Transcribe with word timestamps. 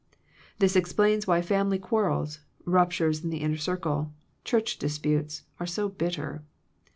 This 0.57 0.75
ex 0.75 0.93
plains 0.93 1.27
why 1.27 1.43
family 1.43 1.77
quarrels, 1.77 2.39
ruptures 2.65 3.23
in 3.23 3.29
the 3.29 3.37
inner 3.41 3.57
circle. 3.59 4.11
Church 4.43 4.79
disputes, 4.79 5.43
are 5.59 5.67
so 5.67 5.89
bitter. 5.89 6.41